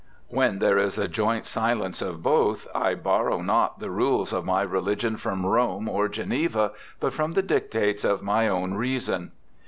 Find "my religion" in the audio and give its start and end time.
4.43-5.15